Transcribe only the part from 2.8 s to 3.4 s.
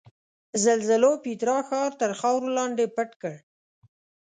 پټ کړ.